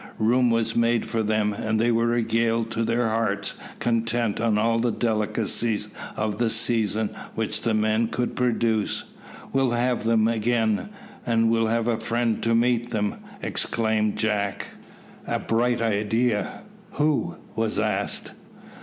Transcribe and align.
Room 0.17 0.49
was 0.49 0.75
made 0.75 1.05
for 1.05 1.21
them, 1.21 1.53
and 1.53 1.79
they 1.79 1.91
were 1.91 2.07
regaled 2.07 2.71
to 2.71 2.83
their 2.83 3.07
hearts' 3.07 3.53
content 3.77 4.41
on 4.41 4.57
all 4.57 4.79
the 4.79 4.91
delicacies 4.91 5.89
of 6.17 6.39
the 6.39 6.49
season 6.49 7.11
which 7.35 7.61
the 7.61 7.75
men 7.75 8.07
could 8.07 8.35
produce. 8.35 9.03
"We'll 9.53 9.69
have 9.73 10.03
them 10.03 10.27
again, 10.27 10.89
and 11.23 11.51
we'll 11.51 11.67
have 11.67 11.87
a 11.87 11.99
friend 11.99 12.41
to 12.41 12.55
meet 12.55 12.89
them," 12.89 13.17
exclaimed 13.43 14.17
Jack. 14.17 14.69
"A 15.27 15.37
bright 15.37 15.83
idea!" 15.83 16.63
"Who?" 16.93 17.35
was 17.55 17.77
asked. 17.77 18.31